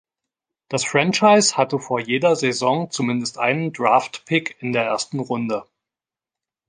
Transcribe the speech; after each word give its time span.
Das 0.67 0.83
Franchise 0.83 1.57
hatte 1.57 1.77
vor 1.77 1.99
jeder 1.99 2.35
Saison 2.35 2.89
zumindest 2.89 3.37
einen 3.37 3.71
Draft-Pick 3.71 4.55
in 4.59 4.73
der 4.73 4.83
ersten 4.83 5.19
Runde. 5.19 5.63